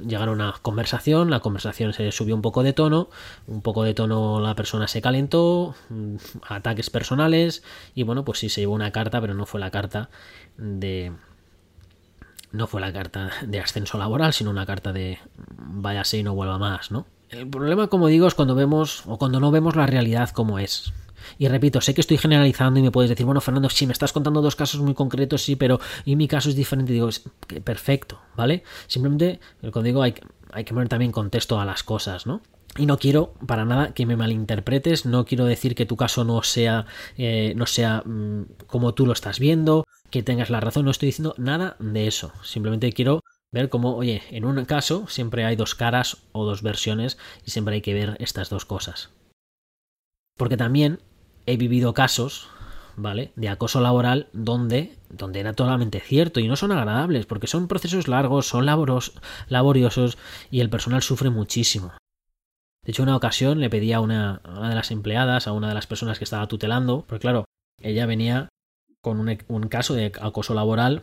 [0.05, 3.09] llegaron a una conversación, la conversación se subió un poco de tono,
[3.47, 6.15] un poco de tono la persona se calentó, mm,
[6.47, 10.09] ataques personales y bueno, pues sí se llevó una carta, pero no fue la carta
[10.57, 11.11] de,
[12.51, 15.19] no fue la carta de ascenso laboral, sino una carta de
[15.57, 17.05] váyase y no vuelva más, ¿no?
[17.29, 20.93] El problema, como digo, es cuando vemos o cuando no vemos la realidad como es.
[21.37, 24.13] Y repito, sé que estoy generalizando y me puedes decir, bueno, Fernando, si me estás
[24.13, 26.93] contando dos casos muy concretos, sí, pero y mi caso es diferente.
[26.93, 27.09] Digo,
[27.63, 28.63] perfecto, ¿vale?
[28.87, 29.39] Simplemente,
[29.71, 30.15] como digo, hay,
[30.51, 32.41] hay que poner también contexto a las cosas, ¿no?
[32.77, 36.43] Y no quiero para nada que me malinterpretes, no quiero decir que tu caso no
[36.43, 36.85] sea,
[37.17, 41.07] eh, no sea mm, como tú lo estás viendo, que tengas la razón, no estoy
[41.07, 42.33] diciendo nada de eso.
[42.43, 47.17] Simplemente quiero ver cómo, oye, en un caso siempre hay dos caras o dos versiones
[47.45, 49.09] y siempre hay que ver estas dos cosas.
[50.37, 50.99] Porque también
[51.45, 52.47] he vivido casos,
[52.95, 53.31] ¿vale?
[53.35, 58.07] De acoso laboral donde, donde era totalmente cierto y no son agradables porque son procesos
[58.07, 60.17] largos, son laboriosos
[60.51, 61.93] y el personal sufre muchísimo.
[62.83, 65.87] De hecho, una ocasión le pedí a una, de las empleadas, a una de las
[65.87, 67.45] personas que estaba tutelando, porque claro,
[67.81, 68.49] ella venía
[69.01, 71.01] con un, un caso de acoso laboral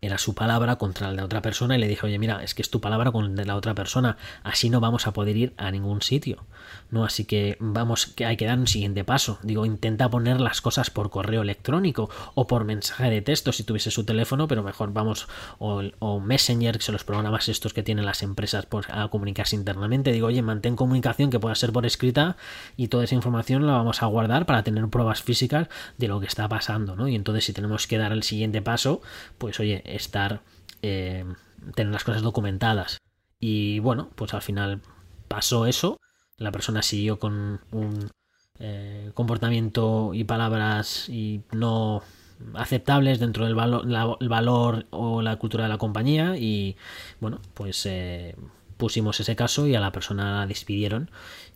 [0.00, 2.62] era su palabra contra la de otra persona y le dije, oye, mira, es que
[2.62, 5.54] es tu palabra con la de la otra persona, así no vamos a poder ir
[5.56, 6.44] a ningún sitio,
[6.90, 7.04] ¿no?
[7.04, 9.38] Así que vamos, que hay que dar un siguiente paso.
[9.42, 13.90] Digo, intenta poner las cosas por correo electrónico o por mensaje de texto si tuviese
[13.90, 18.04] su teléfono, pero mejor vamos, o, o Messenger, que son los programas estos que tienen
[18.04, 20.12] las empresas por, a comunicarse internamente.
[20.12, 22.36] Digo, oye, mantén comunicación que pueda ser por escrita
[22.76, 26.26] y toda esa información la vamos a guardar para tener pruebas físicas de lo que
[26.26, 27.08] está pasando, ¿no?
[27.08, 29.02] Y entonces si tenemos que dar el siguiente paso,
[29.38, 30.42] pues oye, estar,
[30.82, 31.24] eh,
[31.74, 32.98] tener las cosas documentadas.
[33.40, 34.80] Y bueno, pues al final
[35.28, 36.00] pasó eso,
[36.36, 38.10] la persona siguió con un
[38.58, 42.02] eh, comportamiento y palabras y no
[42.54, 46.76] aceptables dentro del valor, o la cultura de la compañía y
[47.20, 48.36] bueno pues eh,
[48.76, 51.10] pusimos ese caso y a la persona la despidieron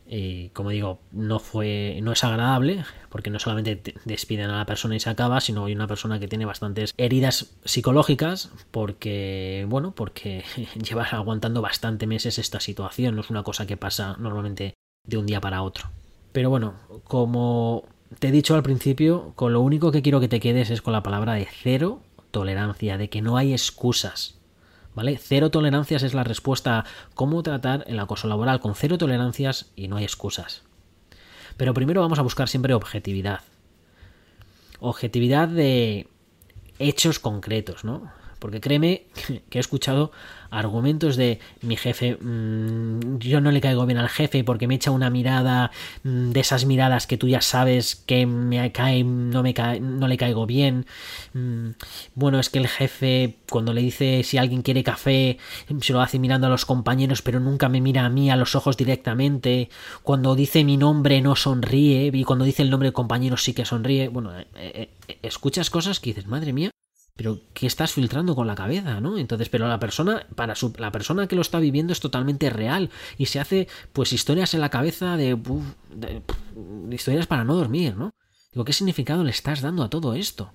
[0.07, 4.97] y como digo, no fue, no es agradable, porque no solamente despiden a la persona
[4.97, 10.45] y se acaba, sino hay una persona que tiene bastantes heridas psicológicas, porque, bueno, porque
[10.83, 14.75] lleva aguantando bastante meses esta situación, no es una cosa que pasa normalmente
[15.07, 15.91] de un día para otro.
[16.33, 17.85] Pero bueno, como
[18.19, 20.93] te he dicho al principio, con lo único que quiero que te quedes es con
[20.93, 24.41] la palabra de cero tolerancia, de que no hay excusas.
[24.95, 25.19] ¿Vale?
[25.19, 29.89] Cero tolerancias es la respuesta a cómo tratar el acoso laboral con cero tolerancias y
[29.89, 30.63] no hay excusas.
[31.57, 33.41] Pero primero vamos a buscar siempre objetividad.
[34.81, 36.09] Objetividad de
[36.79, 38.11] hechos concretos, ¿no?
[38.43, 39.07] Porque créeme
[39.51, 40.11] que he escuchado
[40.51, 44.91] argumentos de mi jefe, mm, yo no le caigo bien al jefe porque me echa
[44.91, 45.71] una mirada
[46.03, 50.09] mm, de esas miradas que tú ya sabes que me cae, no, me cae, no
[50.09, 50.87] le caigo bien.
[51.35, 51.71] Mm,
[52.17, 55.39] bueno, es que el jefe cuando le dice si alguien quiere café
[55.81, 58.57] se lo hace mirando a los compañeros pero nunca me mira a mí a los
[58.57, 59.71] ojos directamente.
[60.03, 63.65] Cuando dice mi nombre no sonríe y cuando dice el nombre del compañero sí que
[63.65, 64.09] sonríe.
[64.09, 66.73] Bueno, eh, eh, eh, escuchas cosas que dices, madre mía,
[67.15, 69.19] pero ¿qué estás filtrando con la cabeza, no?
[69.19, 73.27] Entonces, pero la persona, para la persona que lo está viviendo es totalmente real y
[73.27, 75.39] se hace, pues, historias en la cabeza de,
[76.91, 78.11] historias para no dormir, ¿no?
[78.53, 80.55] Digo, ¿qué significado le estás dando a todo esto?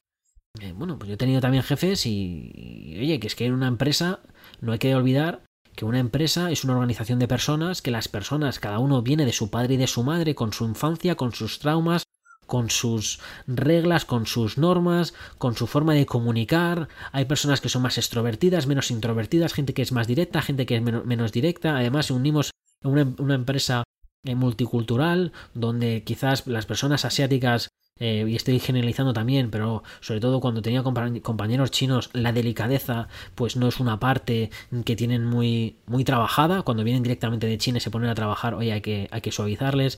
[0.59, 3.53] Eh, bueno, pues yo he tenido también jefes y, y, oye, que es que en
[3.53, 4.21] una empresa
[4.59, 5.43] no hay que olvidar
[5.75, 9.31] que una empresa es una organización de personas, que las personas, cada uno viene de
[9.31, 12.03] su padre y de su madre, con su infancia, con sus traumas,
[12.47, 16.87] con sus reglas, con sus normas, con su forma de comunicar.
[17.11, 20.77] Hay personas que son más extrovertidas, menos introvertidas, gente que es más directa, gente que
[20.77, 21.77] es menos, directa.
[21.77, 22.51] Además, unimos
[22.83, 23.83] una, una empresa
[24.23, 30.39] eh, multicultural donde quizás las personas asiáticas eh, y estoy generalizando también, pero sobre todo
[30.39, 34.51] cuando tenía compañeros chinos, la delicadeza pues no es una parte
[34.85, 36.61] que tienen muy, muy trabajada.
[36.61, 39.31] Cuando vienen directamente de China y se ponen a trabajar, oye, hay que, hay que
[39.31, 39.97] suavizarles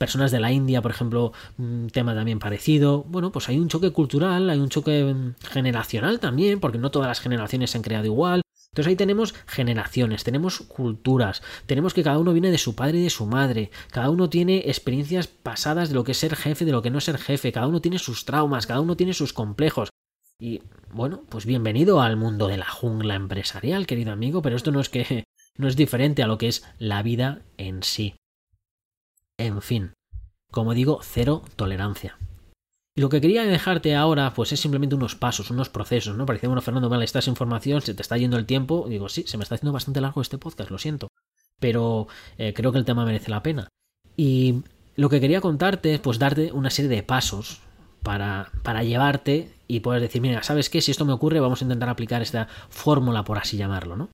[0.00, 3.04] personas de la India, por ejemplo, un tema también parecido.
[3.04, 7.06] Bueno, pues hay un choque cultural, hay un choque mm, generacional también, porque no todas
[7.06, 8.40] las generaciones se han creado igual.
[8.72, 13.02] Entonces ahí tenemos generaciones, tenemos culturas, tenemos que cada uno viene de su padre y
[13.02, 16.72] de su madre, cada uno tiene experiencias pasadas de lo que es ser jefe, de
[16.72, 19.34] lo que no es ser jefe, cada uno tiene sus traumas, cada uno tiene sus
[19.34, 19.90] complejos.
[20.40, 24.80] Y bueno, pues bienvenido al mundo de la jungla empresarial, querido amigo, pero esto no
[24.80, 25.24] es que
[25.58, 28.14] no es diferente a lo que es la vida en sí.
[29.40, 29.94] En fin,
[30.52, 32.18] como digo, cero tolerancia.
[32.94, 36.26] Y lo que quería dejarte ahora, pues es simplemente unos pasos, unos procesos, ¿no?
[36.26, 38.84] Parecía, bueno, Fernando, vale, esta información, se te está yendo el tiempo.
[38.86, 41.08] digo, sí, se me está haciendo bastante largo este podcast, lo siento.
[41.58, 43.68] Pero eh, creo que el tema merece la pena.
[44.14, 44.62] Y
[44.94, 47.62] lo que quería contarte es, pues, darte una serie de pasos
[48.02, 50.82] para, para llevarte y poder decir, mira, ¿sabes qué?
[50.82, 54.10] Si esto me ocurre, vamos a intentar aplicar esta fórmula, por así llamarlo, ¿no?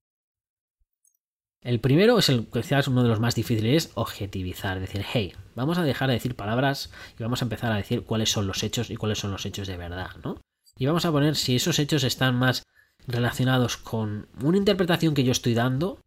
[1.66, 5.78] El primero es el quizás uno de los más difíciles, es objetivizar, decir, hey, vamos
[5.78, 8.88] a dejar de decir palabras y vamos a empezar a decir cuáles son los hechos
[8.88, 10.40] y cuáles son los hechos de verdad, ¿no?
[10.78, 12.62] Y vamos a poner si esos hechos están más
[13.08, 15.98] relacionados con una interpretación que yo estoy dando,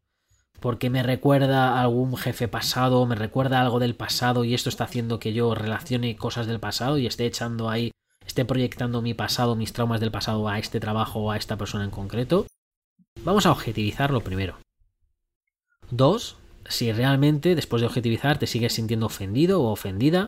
[0.62, 4.86] porque me recuerda a algún jefe pasado, me recuerda algo del pasado y esto está
[4.86, 7.92] haciendo que yo relacione cosas del pasado y esté echando ahí,
[8.26, 11.84] esté proyectando mi pasado, mis traumas del pasado a este trabajo o a esta persona
[11.84, 12.48] en concreto.
[13.26, 14.56] Vamos a objetivizarlo primero.
[15.92, 20.28] Dos, si realmente después de objetivizar te sigues sintiendo ofendido o ofendida,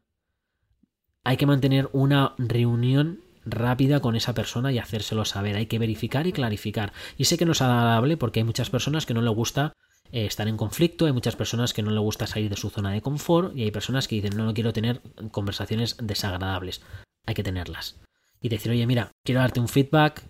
[1.23, 5.55] hay que mantener una reunión rápida con esa persona y hacérselo saber.
[5.55, 6.93] Hay que verificar y clarificar.
[7.17, 9.73] Y sé que no es agradable porque hay muchas personas que no le gusta
[10.11, 12.91] eh, estar en conflicto, hay muchas personas que no le gusta salir de su zona
[12.91, 16.81] de confort y hay personas que dicen no, no quiero tener conversaciones desagradables.
[17.25, 17.99] Hay que tenerlas.
[18.41, 20.23] Y decir, oye, mira, quiero darte un feedback,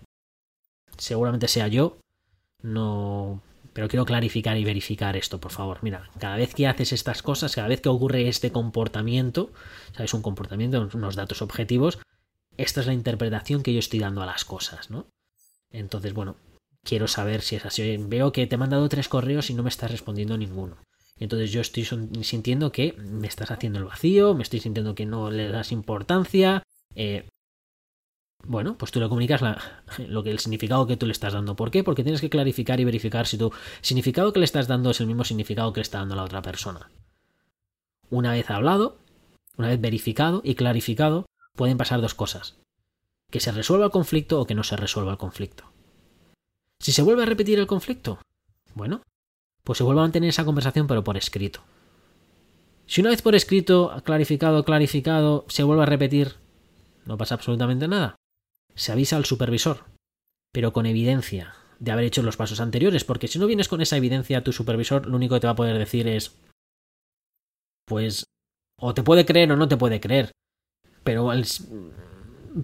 [0.98, 1.98] seguramente sea yo,
[2.62, 3.40] no
[3.72, 5.78] pero quiero clarificar y verificar esto, por favor.
[5.82, 9.50] Mira, cada vez que haces estas cosas, cada vez que ocurre este comportamiento,
[9.96, 10.14] ¿sabes?
[10.14, 11.98] Un comportamiento, unos datos objetivos,
[12.56, 15.06] esta es la interpretación que yo estoy dando a las cosas, ¿no?
[15.70, 16.36] Entonces, bueno,
[16.84, 17.96] quiero saber si es así.
[17.96, 20.76] Veo que te he mandado tres correos y no me estás respondiendo ninguno.
[21.18, 21.86] Entonces yo estoy
[22.22, 26.62] sintiendo que me estás haciendo el vacío, me estoy sintiendo que no le das importancia,
[26.94, 27.28] eh,
[28.44, 29.40] bueno, pues tú le comunicas
[29.98, 31.54] lo que el significado que tú le estás dando.
[31.54, 31.84] ¿Por qué?
[31.84, 35.06] Porque tienes que clarificar y verificar si tu significado que le estás dando es el
[35.06, 36.90] mismo significado que le está dando la otra persona.
[38.10, 38.98] Una vez hablado,
[39.56, 42.56] una vez verificado y clarificado, pueden pasar dos cosas.
[43.30, 45.64] Que se resuelva el conflicto o que no se resuelva el conflicto.
[46.80, 48.18] Si se vuelve a repetir el conflicto,
[48.74, 49.02] bueno,
[49.62, 51.60] pues se vuelve a mantener esa conversación pero por escrito.
[52.86, 56.34] Si una vez por escrito, clarificado, clarificado, se vuelve a repetir,
[57.06, 58.16] no pasa absolutamente nada
[58.74, 59.84] se avisa al supervisor,
[60.52, 63.96] pero con evidencia de haber hecho los pasos anteriores, porque si no vienes con esa
[63.96, 66.38] evidencia, tu supervisor lo único que te va a poder decir es,
[67.86, 68.24] pues,
[68.78, 70.30] o te puede creer o no te puede creer,
[71.02, 71.30] pero,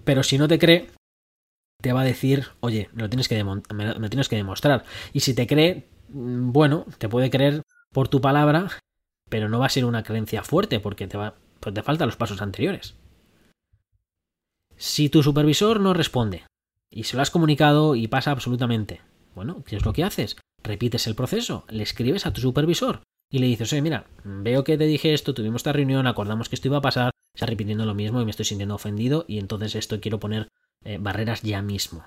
[0.03, 0.89] pero si no te cree,
[1.81, 3.27] te va a decir, oye, me lo, tienes
[4.29, 4.85] que demostrar.
[5.13, 8.69] Y si te cree, mm, bueno, te puede creer por tu palabra,
[9.29, 12.17] pero no va a ser una creencia fuerte, porque te, va, pues te faltan los
[12.17, 12.95] pasos anteriores.
[14.79, 16.45] Si tu supervisor no responde
[16.89, 19.01] y se lo has comunicado y pasa absolutamente,
[19.35, 20.37] bueno, ¿qué es lo que haces?
[20.63, 24.77] Repites el proceso, le escribes a tu supervisor y le dices, oye, mira, veo que
[24.77, 27.93] te dije esto, tuvimos esta reunión, acordamos que esto iba a pasar, está repitiendo lo
[27.93, 30.47] mismo y me estoy sintiendo ofendido y entonces esto quiero poner
[30.85, 32.05] eh, barreras ya mismo.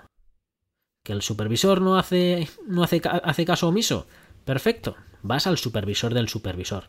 [1.05, 4.07] ¿Que el supervisor no hace, no hace, hace caso omiso?
[4.47, 6.89] Perfecto, vas al supervisor del supervisor.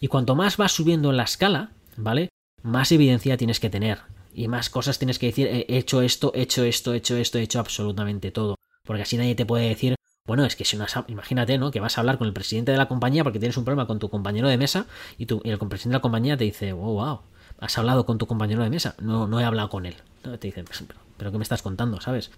[0.00, 2.30] Y cuanto más vas subiendo en la escala, ¿vale?
[2.64, 4.00] Más evidencia tienes que tener
[4.40, 7.38] y más cosas tienes que decir, he hecho esto, he hecho esto, he hecho esto,
[7.38, 8.54] he hecho absolutamente todo.
[8.86, 11.70] Porque así nadie te puede decir, bueno, es que si una, imagínate, ¿no?
[11.70, 13.98] Que vas a hablar con el presidente de la compañía porque tienes un problema con
[13.98, 14.86] tu compañero de mesa
[15.18, 17.20] y, tú, y el presidente de la compañía te dice, oh, wow,
[17.58, 18.94] has hablado con tu compañero de mesa.
[18.98, 19.96] No, no he hablado con él.
[20.22, 22.30] Te dicen, pero, pero ¿qué me estás contando, sabes?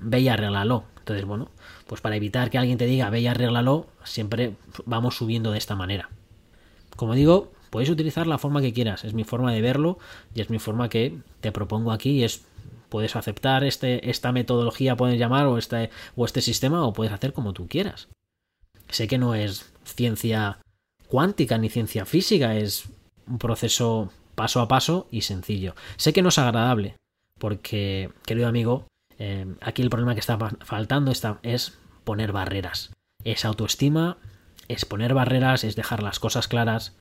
[0.00, 0.84] ve y arréglalo.
[1.00, 1.50] Entonces, bueno,
[1.86, 3.28] pues para evitar que alguien te diga ve y
[4.04, 6.08] siempre vamos subiendo de esta manera.
[6.96, 9.98] Como digo, puedes utilizar la forma que quieras, es mi forma de verlo
[10.34, 12.44] y es mi forma que te propongo aquí y es
[12.90, 17.32] puedes aceptar este, esta metodología, puedes llamar, o este, o este sistema, o puedes hacer
[17.32, 18.08] como tú quieras.
[18.90, 20.58] Sé que no es ciencia
[21.08, 22.88] cuántica ni ciencia física, es
[23.26, 25.74] un proceso paso a paso y sencillo.
[25.96, 26.96] Sé que no es agradable,
[27.38, 28.86] porque, querido amigo,
[29.18, 32.90] eh, aquí el problema que está faltando es poner barreras.
[33.24, 34.18] Es autoestima,
[34.68, 36.96] es poner barreras, es dejar las cosas claras.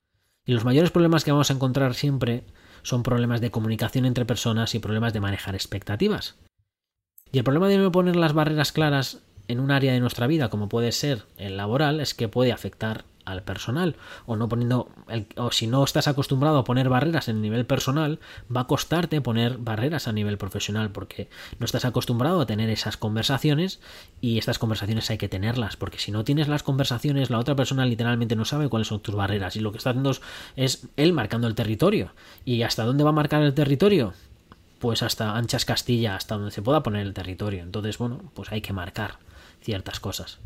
[0.49, 2.43] Y los mayores problemas que vamos a encontrar siempre
[2.81, 6.37] son problemas de comunicación entre personas y problemas de manejar expectativas.
[7.31, 10.49] Y el problema de no poner las barreras claras en un área de nuestra vida,
[10.49, 14.89] como puede ser el laboral, es que puede afectar al personal o no poniendo
[15.37, 18.19] o si no estás acostumbrado a poner barreras en el nivel personal
[18.55, 22.97] va a costarte poner barreras a nivel profesional porque no estás acostumbrado a tener esas
[22.97, 23.79] conversaciones
[24.21, 27.85] y estas conversaciones hay que tenerlas porque si no tienes las conversaciones la otra persona
[27.85, 30.09] literalmente no sabe cuáles son tus barreras y lo que está haciendo
[30.55, 32.13] es él marcando el territorio.
[32.45, 34.13] Y hasta dónde va a marcar el territorio
[34.79, 37.63] pues hasta anchas Castilla hasta donde se pueda poner el territorio.
[37.63, 39.17] Entonces bueno pues hay que marcar
[39.61, 40.39] ciertas cosas.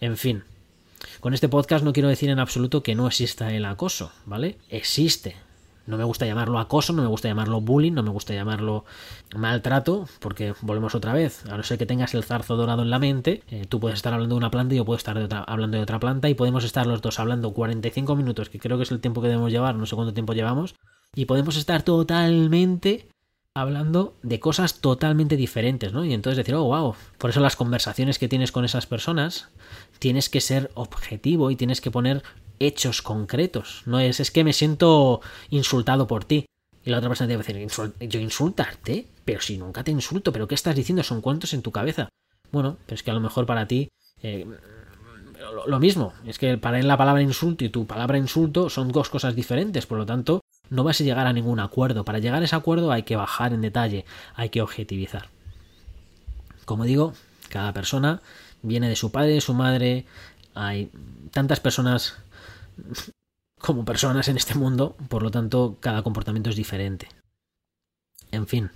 [0.00, 0.44] En fin,
[1.20, 4.58] con este podcast no quiero decir en absoluto que no exista el acoso, ¿vale?
[4.68, 5.36] Existe.
[5.86, 8.84] No me gusta llamarlo acoso, no me gusta llamarlo bullying, no me gusta llamarlo
[9.36, 11.46] maltrato, porque volvemos otra vez.
[11.46, 14.12] A no ser que tengas el zarzo dorado en la mente, eh, tú puedes estar
[14.12, 16.86] hablando de una planta y yo puedo estar hablando de otra planta y podemos estar
[16.86, 19.86] los dos hablando 45 minutos, que creo que es el tiempo que debemos llevar, no
[19.86, 20.74] sé cuánto tiempo llevamos,
[21.14, 23.08] y podemos estar totalmente
[23.56, 26.04] hablando de cosas totalmente diferentes, ¿no?
[26.04, 29.48] Y entonces decir, oh, wow, por eso las conversaciones que tienes con esas personas,
[29.98, 32.22] tienes que ser objetivo y tienes que poner
[32.58, 33.82] hechos concretos.
[33.86, 36.46] No es, es que me siento insultado por ti.
[36.84, 40.32] Y la otra persona te va a decir, yo insultarte, pero si nunca te insulto,
[40.32, 41.02] pero ¿qué estás diciendo?
[41.02, 42.08] Son cuentos en tu cabeza.
[42.52, 43.88] Bueno, pero es que a lo mejor para ti
[44.22, 44.46] eh,
[45.66, 49.10] lo, mismo, es que para él la palabra insulto y tu palabra insulto son dos
[49.10, 52.04] cosas diferentes, por lo tanto, no vas a llegar a ningún acuerdo.
[52.04, 54.04] Para llegar a ese acuerdo hay que bajar en detalle,
[54.34, 55.28] hay que objetivizar.
[56.64, 57.12] Como digo,
[57.48, 58.20] cada persona
[58.62, 60.06] viene de su padre, de su madre,
[60.54, 60.90] hay
[61.32, 62.16] tantas personas
[63.60, 67.08] como personas en este mundo, por lo tanto, cada comportamiento es diferente.
[68.32, 68.70] En fin,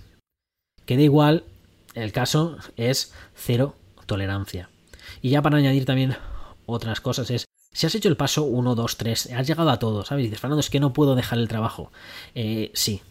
[0.85, 1.43] queda igual,
[1.93, 4.69] el caso es cero tolerancia.
[5.21, 6.15] Y ya para añadir también
[6.65, 10.03] otras cosas es si has hecho el paso 1, 2, 3, has llegado a todo,
[10.03, 10.23] ¿sabes?
[10.23, 11.91] Y dices, Fernando, es que no puedo dejar el trabajo.
[12.35, 13.01] Eh, sí,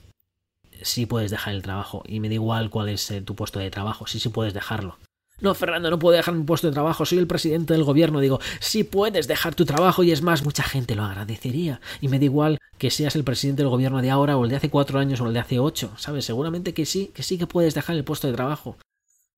[0.83, 2.03] sí puedes dejar el trabajo.
[2.07, 4.07] Y me da igual cuál es eh, tu puesto de trabajo.
[4.07, 4.99] Sí, sí puedes dejarlo.
[5.41, 7.07] No, Fernando, no puedo dejar mi puesto de trabajo.
[7.07, 8.21] Soy el presidente del gobierno.
[8.21, 11.81] Digo, sí puedes dejar tu trabajo y es más, mucha gente lo agradecería.
[12.01, 14.57] Y me da igual que seas el presidente del gobierno de ahora o el de
[14.57, 15.93] hace cuatro años o el de hace ocho.
[15.97, 16.25] ¿Sabes?
[16.25, 18.77] Seguramente que sí, que sí que puedes dejar el puesto de trabajo.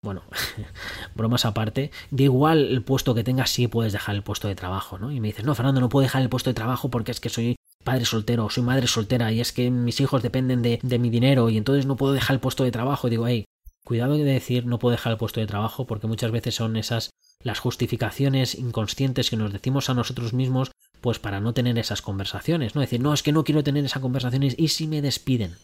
[0.04, 0.22] Bueno,
[1.14, 4.98] bromas aparte, da igual el puesto que tengas, sí puedes dejar el puesto de trabajo,
[4.98, 5.12] ¿no?
[5.12, 7.28] Y me dices, no, Fernando, no puedo dejar el puesto de trabajo porque es que
[7.28, 10.98] soy padre soltero o soy madre soltera y es que mis hijos dependen de, de
[10.98, 13.06] mi dinero y entonces no puedo dejar el puesto de trabajo.
[13.06, 13.44] Y digo, hey,
[13.84, 17.10] cuidado de decir no puedo dejar el puesto de trabajo porque muchas veces son esas
[17.42, 22.74] las justificaciones inconscientes que nos decimos a nosotros mismos pues para no tener esas conversaciones,
[22.74, 22.80] ¿no?
[22.80, 25.56] Decir, no, es que no quiero tener esas conversaciones y si me despiden.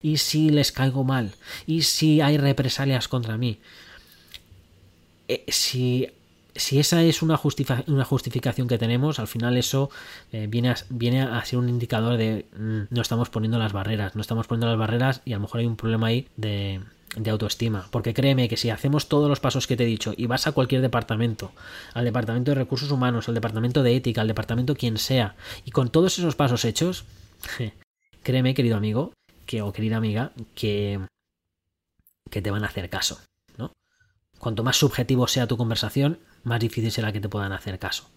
[0.00, 1.34] ¿Y si les caigo mal?
[1.66, 3.58] ¿Y si hay represalias contra mí?
[5.28, 6.08] Eh, si,
[6.56, 7.38] si, esa es una,
[7.86, 9.90] una, justificación que tenemos, al final eso
[10.32, 14.16] eh, viene, a, viene, a, ser un indicador de mm, no estamos poniendo las barreras,
[14.16, 16.80] no estamos poniendo las barreras y a lo mejor hay un problema ahí de,
[17.16, 17.88] de autoestima.
[17.90, 20.52] Porque créeme que si hacemos todos los pasos que te he dicho y vas a
[20.52, 21.52] cualquier departamento,
[21.94, 25.90] al departamento de recursos humanos, al departamento de ética, al departamento quien sea, y con
[25.90, 27.04] todos esos pasos hechos,
[28.22, 29.12] créeme, querido amigo,
[29.46, 31.00] que, o querida amiga, que,
[32.30, 33.20] que te van a hacer caso.
[33.58, 33.72] ¿no?
[34.38, 38.08] Cuanto más subjetivo sea tu conversación, más difícil será que te puedan hacer caso.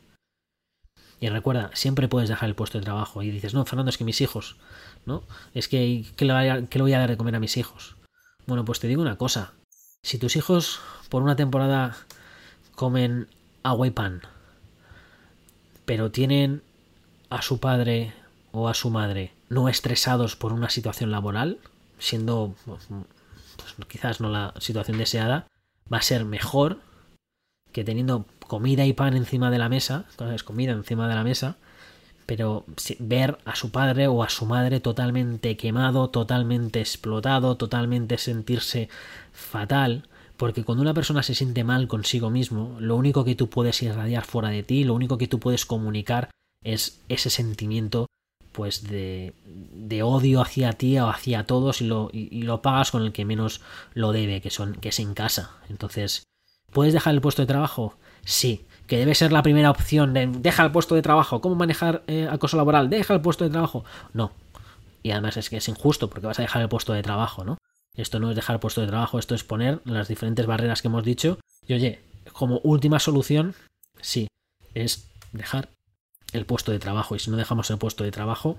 [1.19, 4.03] Y recuerda, siempre puedes dejar el puesto de trabajo y dices, no, Fernando, es que
[4.03, 4.57] mis hijos,
[5.05, 5.23] ¿no?
[5.53, 7.95] Es que, ¿qué voy a, le voy a dar de comer a mis hijos?
[8.45, 9.53] Bueno, pues te digo una cosa.
[10.01, 11.95] Si tus hijos por una temporada
[12.75, 13.27] comen
[13.63, 14.21] agua y pan,
[15.85, 16.61] pero tienen
[17.29, 18.13] a su padre
[18.51, 21.59] o a su madre no estresados por una situación laboral,
[21.99, 22.87] siendo pues,
[23.87, 25.47] quizás no la situación deseada,
[25.91, 26.79] va a ser mejor
[27.71, 31.57] que teniendo comida y pan encima de la mesa, es comida encima de la mesa,
[32.25, 32.65] pero
[32.99, 38.89] ver a su padre o a su madre totalmente quemado, totalmente explotado, totalmente sentirse
[39.31, 40.07] fatal,
[40.37, 44.25] porque cuando una persona se siente mal consigo mismo, lo único que tú puedes irradiar
[44.25, 46.29] fuera de ti, lo único que tú puedes comunicar
[46.63, 48.07] es ese sentimiento
[48.53, 53.01] pues de, de odio hacia ti o hacia todos y lo, y, lo pagas con
[53.01, 53.61] el que menos
[53.93, 55.57] lo debe, que, son, que es en casa.
[55.69, 56.23] Entonces,
[56.71, 57.97] ¿puedes dejar el puesto de trabajo?
[58.23, 61.41] Sí, que debe ser la primera opción de deja el puesto de trabajo.
[61.41, 62.89] ¿Cómo manejar eh, acoso laboral?
[62.89, 63.85] Deja el puesto de trabajo.
[64.13, 64.31] No.
[65.01, 67.57] Y además es que es injusto porque vas a dejar el puesto de trabajo, ¿no?
[67.95, 70.87] Esto no es dejar el puesto de trabajo, esto es poner las diferentes barreras que
[70.87, 71.39] hemos dicho.
[71.67, 73.53] Y oye, como última solución,
[74.01, 74.27] sí,
[74.73, 75.69] es dejar
[76.31, 77.15] el puesto de trabajo.
[77.15, 78.57] Y si no dejamos el puesto de trabajo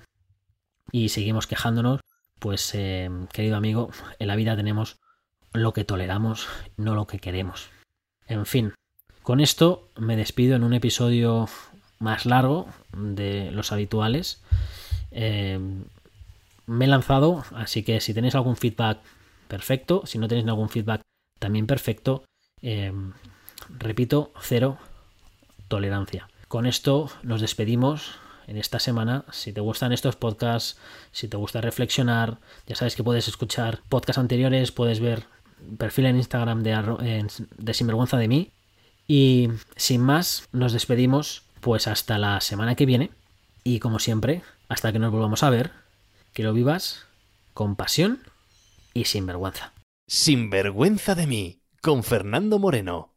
[0.93, 2.01] y seguimos quejándonos,
[2.39, 4.99] pues eh, querido amigo, en la vida tenemos
[5.53, 6.47] lo que toleramos,
[6.77, 7.71] no lo que queremos.
[8.27, 8.75] En fin,
[9.25, 11.49] con esto me despido en un episodio
[11.99, 14.43] más largo de los habituales.
[15.11, 15.59] Eh,
[16.67, 18.99] me he lanzado, así que si tenéis algún feedback,
[19.49, 20.03] perfecto.
[20.05, 21.01] Si no tenéis algún feedback,
[21.39, 22.25] también perfecto.
[22.61, 22.93] Eh,
[23.71, 24.77] repito, cero
[25.69, 26.29] tolerancia.
[26.47, 28.17] Con esto nos despedimos
[28.47, 29.25] en esta semana.
[29.33, 30.79] Si te gustan estos podcasts,
[31.13, 35.25] si te gusta reflexionar, ya sabes que puedes escuchar podcasts anteriores, puedes ver
[35.79, 38.51] perfil en Instagram de Sinvergüenza de mí.
[39.07, 43.11] Y sin más, nos despedimos pues hasta la semana que viene.
[43.63, 45.73] Y como siempre, hasta que nos volvamos a ver,
[46.33, 47.07] que lo vivas
[47.55, 48.21] con pasión
[48.93, 49.73] y sin vergüenza.
[50.07, 53.15] Sin vergüenza de mí, con Fernando Moreno.